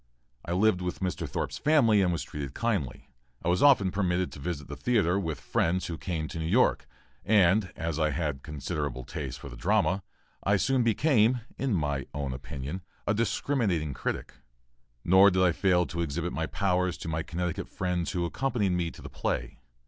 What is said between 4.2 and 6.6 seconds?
to visit the theatre with friends who came to New